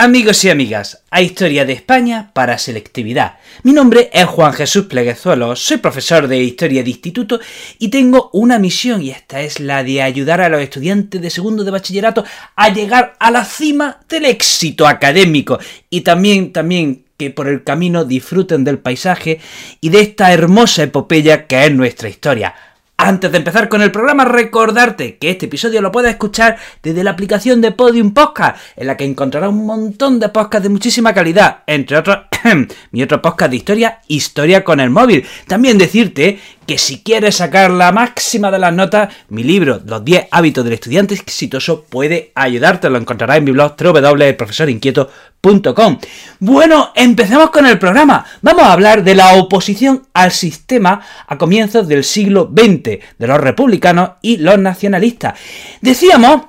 [0.00, 3.34] amigos y amigas, a Historia de España para Selectividad.
[3.64, 7.38] Mi nombre es Juan Jesús Pleguezuelos, soy profesor de Historia de Instituto
[7.78, 11.64] y tengo una misión y esta es la de ayudar a los estudiantes de segundo
[11.64, 12.24] de bachillerato
[12.56, 15.58] a llegar a la cima del éxito académico
[15.90, 19.38] y también, también que por el camino disfruten del paisaje
[19.82, 22.54] y de esta hermosa epopeya que es nuestra historia.
[23.02, 27.12] Antes de empezar con el programa, recordarte que este episodio lo puedes escuchar desde la
[27.12, 31.60] aplicación de Podium Podcast, en la que encontrarás un montón de podcasts de muchísima calidad,
[31.66, 32.18] entre otros
[32.90, 35.24] mi otro podcast de historia, Historia con el móvil.
[35.46, 40.28] También decirte que si quieres sacar la máxima de las notas, mi libro, Los 10
[40.30, 42.90] hábitos del estudiante exitoso, puede ayudarte.
[42.90, 45.98] Lo encontrarás en mi blog www.profesorinquieto.com.
[46.38, 48.24] Bueno, empecemos con el programa.
[48.42, 53.40] Vamos a hablar de la oposición al sistema a comienzos del siglo XX, de los
[53.40, 55.38] republicanos y los nacionalistas.
[55.80, 56.42] Decíamos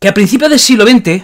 [0.00, 1.22] que a principios del siglo XX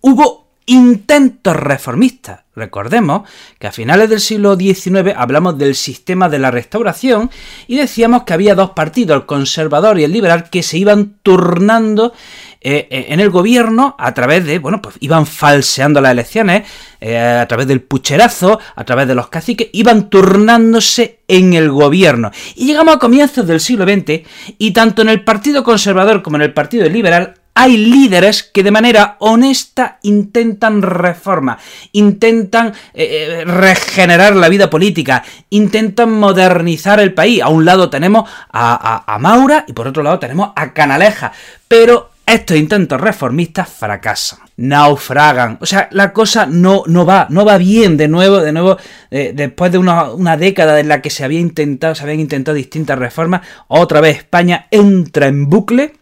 [0.00, 2.40] hubo intentos reformistas.
[2.56, 3.28] Recordemos
[3.58, 7.30] que a finales del siglo XIX hablamos del sistema de la restauración
[7.66, 12.14] y decíamos que había dos partidos, el conservador y el liberal, que se iban turnando
[12.62, 16.66] eh, eh, en el gobierno a través de, bueno, pues iban falseando las elecciones,
[17.00, 22.32] eh, a través del pucherazo, a través de los caciques, iban turnándose en el gobierno.
[22.54, 24.22] Y llegamos a comienzos del siglo XX
[24.58, 28.70] y tanto en el Partido Conservador como en el Partido Liberal hay líderes que de
[28.70, 31.58] manera honesta intentan reforma,
[31.92, 37.40] intentan eh, eh, regenerar la vida política, intentan modernizar el país.
[37.40, 41.32] A un lado tenemos a, Maura y por otro lado tenemos a Canaleja.
[41.66, 45.56] Pero estos intentos reformistas fracasan, naufragan.
[45.62, 48.76] O sea, la cosa no, no va, no va bien de nuevo, de nuevo,
[49.10, 52.54] eh, después de una, una, década en la que se había intentado, se habían intentado
[52.54, 55.94] distintas reformas, otra vez España entra en bucle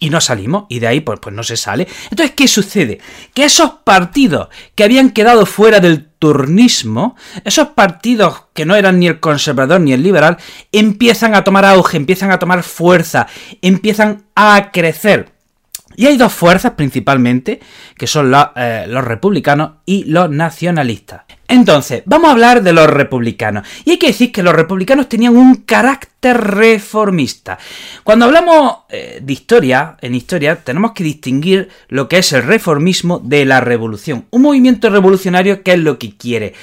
[0.00, 1.86] y no salimos, y de ahí pues, pues no se sale.
[2.10, 2.98] Entonces, ¿qué sucede?
[3.34, 9.06] Que esos partidos que habían quedado fuera del turnismo, esos partidos que no eran ni
[9.06, 10.38] el conservador ni el liberal,
[10.72, 13.28] empiezan a tomar auge, empiezan a tomar fuerza,
[13.62, 15.32] empiezan a crecer.
[15.96, 17.60] Y hay dos fuerzas principalmente,
[17.96, 21.22] que son eh, los republicanos y los nacionalistas.
[21.50, 23.66] Entonces, vamos a hablar de los republicanos.
[23.84, 27.58] Y hay que decir que los republicanos tenían un carácter reformista.
[28.04, 33.18] Cuando hablamos eh, de historia, en historia, tenemos que distinguir lo que es el reformismo
[33.18, 34.26] de la revolución.
[34.30, 36.54] Un movimiento revolucionario que es lo que quiere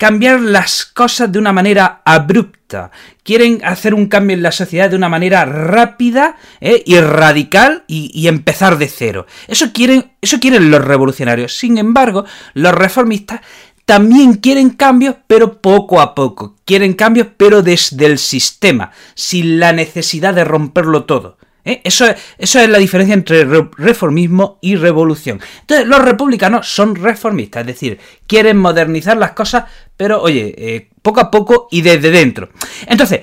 [0.00, 2.90] cambiar las cosas de una manera abrupta.
[3.22, 8.10] Quieren hacer un cambio en la sociedad de una manera rápida eh, y radical y,
[8.14, 9.26] y, empezar de cero.
[9.46, 11.54] Eso quieren, eso quieren los revolucionarios.
[11.54, 12.24] Sin embargo,
[12.54, 13.42] los reformistas
[13.90, 16.54] también quieren cambios, pero poco a poco.
[16.64, 21.38] Quieren cambios, pero desde el sistema, sin la necesidad de romperlo todo.
[21.64, 21.80] ¿eh?
[21.82, 25.40] Eso, es, eso, es, la diferencia entre reformismo y revolución.
[25.62, 29.64] Entonces, los republicanos son reformistas, es decir, quieren modernizar las cosas,
[29.96, 32.50] pero oye, eh, poco a poco y desde dentro.
[32.86, 33.22] Entonces,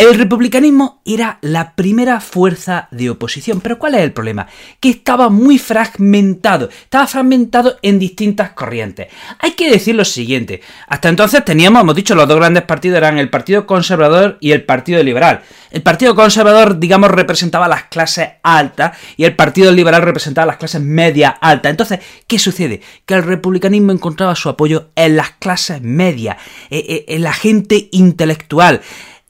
[0.00, 4.46] el republicanismo era la primera fuerza de oposición, pero ¿cuál es el problema?
[4.80, 9.08] Que estaba muy fragmentado, estaba fragmentado en distintas corrientes.
[9.40, 13.18] Hay que decir lo siguiente, hasta entonces teníamos, hemos dicho, los dos grandes partidos eran
[13.18, 15.42] el Partido Conservador y el Partido Liberal.
[15.70, 20.80] El Partido Conservador, digamos, representaba las clases altas y el Partido Liberal representaba las clases
[20.80, 21.70] media altas.
[21.70, 22.80] Entonces, ¿qué sucede?
[23.04, 26.38] Que el republicanismo encontraba su apoyo en las clases medias,
[26.70, 28.80] eh, eh, en la gente intelectual.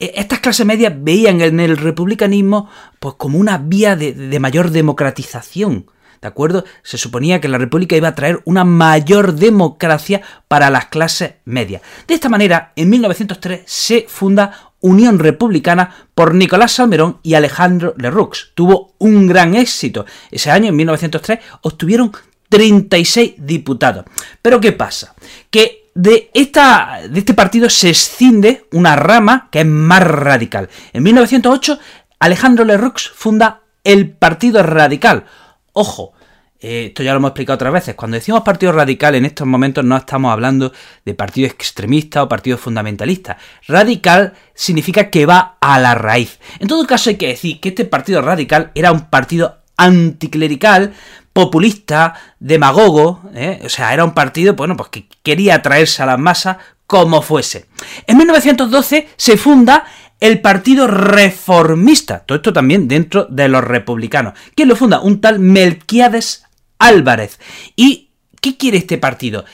[0.01, 2.67] E, estas clases medias veían en el republicanismo
[2.99, 5.85] pues, como una vía de, mayor democratización.
[6.19, 6.65] ¿De acuerdo?
[6.83, 11.81] Se suponía que la República iba a traer una mayor democracia para las clases medias.
[12.07, 18.51] De esta manera, en 1903 se funda Unión Republicana por Nicolás Salmerón y Alejandro Lerroux.
[18.55, 20.05] Tuvo un gran éxito.
[20.29, 22.11] Ese año, en 1903, obtuvieron
[22.49, 24.05] 36 diputados.
[24.41, 25.15] Pero ¿qué pasa?
[25.49, 30.69] Que de, esta, de este partido se escinde una rama que es más radical.
[30.93, 31.79] En 1908,
[32.19, 35.25] Alejandro Lerroux funda el Partido Radical.
[35.73, 36.13] Ojo,
[36.59, 37.95] eh, esto ya lo hemos explicado otras veces.
[37.95, 40.71] Cuando decimos partido radical, en estos momentos no estamos hablando
[41.03, 43.37] de partido extremista o partido fundamentalista.
[43.67, 46.39] Radical significa que va a la raíz.
[46.59, 50.93] En todo caso, hay que decir que este partido radical era un partido anticlerical,
[51.33, 53.61] populista, demagogo, ¿eh?
[53.63, 56.57] o sea, era un partido, bueno, pues que quería atraerse a las masas
[56.87, 57.67] como fuese.
[58.05, 59.85] En 1912 se funda
[60.19, 64.33] el Partido Reformista, todo esto también dentro de los republicanos.
[64.55, 64.99] ¿Quién lo funda?
[64.99, 66.43] Un tal Melquiades
[66.77, 67.39] Álvarez.
[67.75, 69.45] ¿Y qué quiere este partido?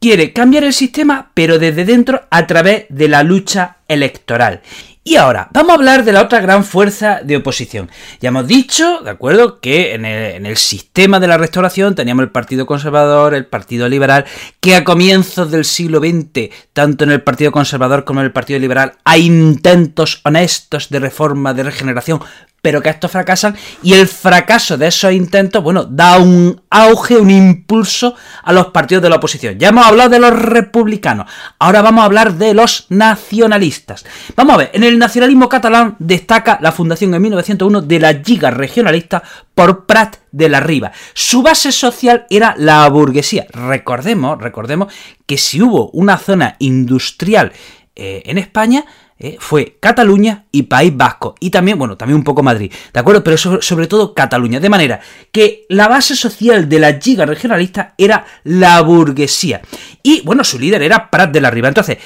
[0.00, 4.60] Quiere cambiar el sistema, pero desde dentro a través de la lucha electoral.
[5.06, 7.90] Y ahora, vamos a hablar de la otra gran fuerza de oposición.
[8.22, 12.64] Ya hemos dicho, ¿de acuerdo?, que en el, sistema de la restauración teníamos el Partido
[12.64, 14.24] Conservador, el Partido Liberal,
[14.60, 18.58] que a comienzos del siglo XX, tanto en el Partido Conservador como en el Partido
[18.58, 22.20] Liberal, hay intentos honestos de reforma, de regeneración,
[22.64, 27.30] pero que estos fracasan y el fracaso de esos intentos, bueno, da un auge, un
[27.30, 29.58] impulso a los partidos de la oposición.
[29.58, 34.06] Ya hemos hablado de los republicanos, ahora vamos a hablar de los nacionalistas.
[34.34, 38.50] Vamos a ver, en el nacionalismo catalán destaca la fundación en 1901 de la Liga
[38.50, 39.22] Regionalista
[39.54, 40.90] por Prat de la Riba.
[41.12, 43.44] Su base social era la burguesía.
[43.52, 44.90] Recordemos, recordemos
[45.26, 47.52] que si hubo una zona industrial
[47.94, 51.36] eh, en España, eh, fue Cataluña y País Vasco.
[51.38, 53.22] Y también, bueno, también un poco Madrid, ¿de acuerdo?
[53.22, 54.58] Pero sobre, todo Cataluña.
[54.58, 55.00] De manera
[55.30, 59.62] que la base social de la giga regionalista era la burguesía.
[60.02, 61.68] Y, bueno, su líder era Prat de la Riba.
[61.68, 61.98] Entonces,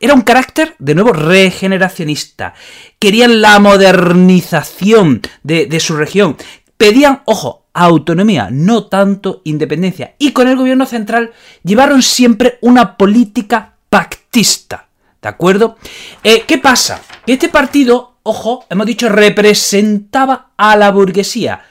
[0.00, 2.54] era un carácter, de nuevo, regeneracionista.
[2.98, 6.36] Querían la modernización de, de su región.
[6.76, 10.14] Pedían, ojo, autonomía, no tanto independencia.
[10.18, 11.32] Y con el gobierno central
[11.62, 14.89] llevaron siempre una política pactista.
[15.22, 15.76] ¿De acuerdo?
[16.24, 17.02] Eh, ¿Qué pasa?
[17.26, 21.62] Que este partido, ojo, hemos dicho, representaba a la burguesía,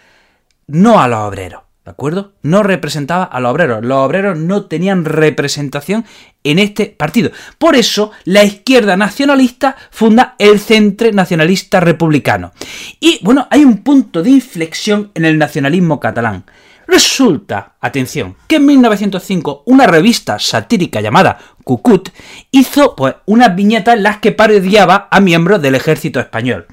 [0.68, 1.64] no a los obreros.
[1.84, 2.34] ¿De acuerdo?
[2.44, 3.84] No representaba a los obreros.
[3.84, 6.06] Los obreros no tenían representación
[6.44, 7.32] en este partido.
[7.58, 12.52] Por eso, la izquierda nacionalista funda el Centre Nacionalista Republicano.
[13.00, 16.44] Y bueno, hay un punto de inflexión en el nacionalismo catalán.
[16.90, 22.10] Resulta, atención, que en 1905 una revista satírica llamada Cucut
[22.50, 26.66] hizo pues unas viñetas en las que parodiaba a miembros del ejército español.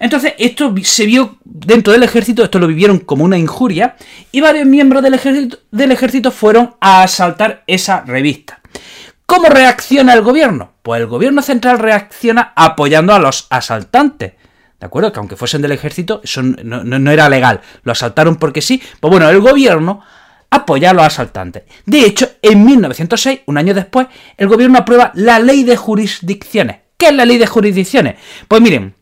[0.00, 3.96] Entonces, esto se vio dentro del ejército, esto lo vivieron como una injuria,
[4.32, 8.60] y varios miembros del ejército, del ejército fueron a asaltar esa revista.
[9.26, 10.72] ¿Cómo reacciona el gobierno?
[10.80, 14.32] Pues el gobierno central reacciona apoyando a los asaltantes.
[14.80, 15.12] ¿De acuerdo?
[15.12, 17.60] Que aunque fuesen del ejército, eso no, era legal.
[17.82, 18.80] Lo asaltaron porque sí.
[19.00, 20.02] Pues bueno, el gobierno
[20.50, 21.64] apoya a los asaltantes.
[21.84, 26.76] De hecho, en 1906, un año después, el gobierno aprueba la ley de jurisdicciones.
[26.96, 28.16] ¿Qué es la ley de jurisdicciones?
[28.46, 28.94] Pues miren,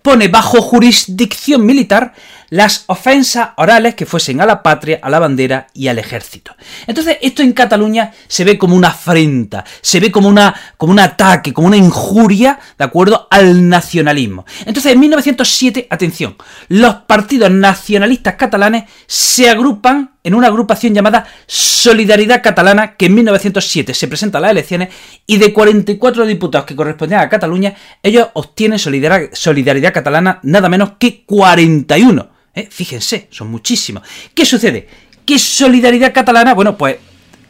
[0.00, 2.14] pone bajo jurisdicción militar
[2.50, 6.54] las ofensas orales que fuesen a la patria, a la bandera y al ejército.
[6.86, 11.00] Entonces, esto en Cataluña se ve como una afrenta, se ve como, una, como un
[11.00, 14.44] ataque, como una injuria, ¿de acuerdo?, al nacionalismo.
[14.64, 16.36] Entonces, en 1907, atención,
[16.68, 23.94] los partidos nacionalistas catalanes se agrupan en una agrupación llamada Solidaridad Catalana, que en 1907
[23.94, 24.88] se presenta a las elecciones
[25.24, 31.24] y de 44 diputados que correspondían a Cataluña, ellos obtienen Solidaridad, Catalana nada menos que
[31.24, 32.28] 41.
[32.56, 32.68] ¿Eh?
[32.68, 34.02] Fíjense, son muchísimos.
[34.34, 34.88] ¿Qué sucede?
[35.24, 36.96] Que Solidaridad Catalana, bueno, pues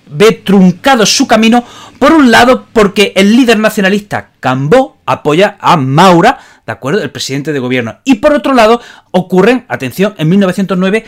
[0.09, 1.65] ve truncado su camino,
[1.99, 7.03] por un lado, porque el líder nacionalista Cambó apoya a Maura, ¿de acuerdo?
[7.03, 8.01] El presidente de gobierno.
[8.05, 8.83] Y por otro lado,
[9.13, 11.05] ocurren, atención, en 1909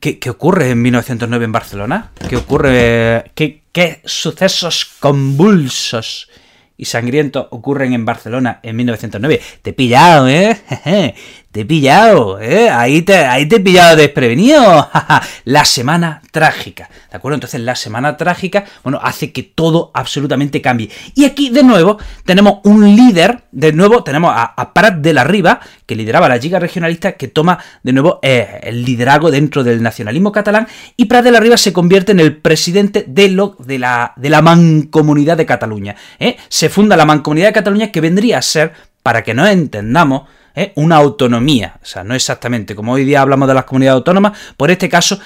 [0.00, 2.10] ¿Qué, ocurre en 1909 en Barcelona?
[2.26, 3.32] ¿Qué ocurre?
[3.34, 6.30] ¿Qué, qué sucesos convulsos
[6.78, 9.42] y sangrientos ocurren en Barcelona en 1909?
[9.60, 10.58] Te he pillado, ¿eh?
[11.52, 12.70] Te he pillado, ¿eh?
[12.70, 14.88] Ahí te, ahí te he pillado desprevenido.
[15.44, 17.34] la semana trágica, ¿de acuerdo?
[17.34, 20.90] Entonces la semana trágica, bueno, hace que todo absolutamente cambie.
[21.16, 25.58] Y aquí, de nuevo, tenemos un líder, de nuevo tenemos a, Prat de la Riva,
[25.86, 30.30] que lideraba la Liga Regionalista, que toma, de nuevo, eh, el liderazgo dentro del nacionalismo
[30.30, 34.40] catalán, y Prat de la Riva se convierte en el presidente de, la, de la
[34.40, 35.96] Mancomunidad de Cataluña.
[36.20, 36.36] ¿eh?
[36.48, 40.72] Se funda la Mancomunidad de Cataluña, que vendría a ser, para que nos entendamos, ¿eh?
[40.76, 41.74] una autonomía.
[41.82, 45.18] O sea, no exactamente como hoy día hablamos de las comunidades autónomas, por este caso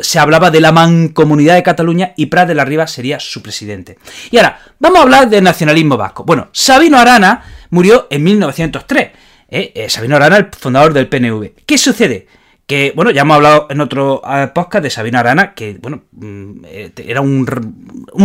[0.00, 3.98] se hablaba de la mancomunidad de Cataluña y Prat de la Riva sería su presidente.
[4.30, 6.24] Y ahora, vamos a hablar del nacionalismo vasco.
[6.24, 9.10] Bueno, Sabino Arana murió en 1903.
[9.48, 9.72] ¿eh?
[9.74, 11.52] Eh, Sabino Arana, el fundador del PNV.
[11.66, 12.26] ¿Qué sucede?
[12.68, 16.64] Que, bueno, ya hemos hablado en otro eh, podcast de Sabino Arana, que, bueno, mm,
[16.66, 17.46] eh, era un,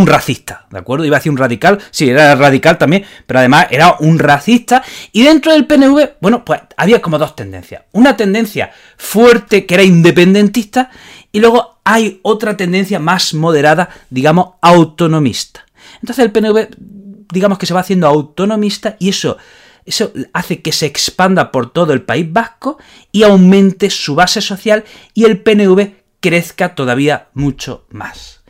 [0.05, 1.05] racista, ¿de acuerdo?
[1.05, 4.83] Iba a un radical, sí, era radical también, pero además era un racista.
[5.13, 7.83] Y dentro del PNV, bueno, pues había como dos tendencias.
[7.93, 10.91] Una tendencia fuerte que era independentista
[11.31, 15.65] y luego hay otra tendencia más moderada, digamos, autonomista.
[16.01, 16.67] Entonces el PNV,
[17.31, 19.37] digamos que se va haciendo autonomista y eso
[19.85, 22.77] eso hace que se expanda por todo el País Vasco
[23.11, 28.43] y aumente su base social y el PNV crezca todavía mucho más.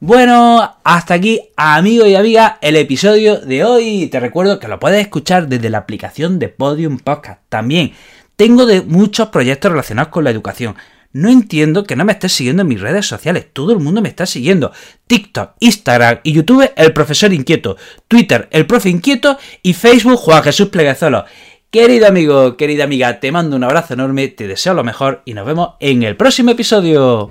[0.00, 4.08] Bueno, hasta aquí, amigos y amigas, el episodio de hoy.
[4.08, 7.40] Te recuerdo que lo puedes escuchar desde la aplicación de Podium Podcast.
[7.48, 7.92] También
[8.34, 10.74] tengo de muchos proyectos relacionados con la educación.
[11.12, 13.46] No entiendo que no me estés siguiendo en mis redes sociales.
[13.52, 14.72] Todo el mundo me está siguiendo.
[15.06, 17.76] TikTok, Instagram y YouTube, el profesor inquieto.
[18.08, 19.38] Twitter, el profe inquieto.
[19.62, 21.24] Y Facebook, Juan Jesús Pleguezolo.
[21.70, 25.46] Querido amigo, querida amiga, te mando un abrazo enorme, te deseo lo mejor y nos
[25.46, 27.30] vemos en el próximo episodio.